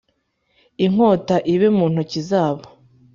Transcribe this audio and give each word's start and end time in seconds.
inkota 0.85 1.35
ibe 1.53 1.67
mu 1.77 1.85
ntoki 1.91 2.21
zabo 2.29 2.65